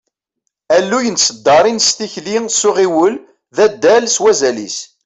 [0.77, 3.15] Alluy n tseddaṛin s tikli s uɣiwel,
[3.55, 4.77] d addal s wazal-is.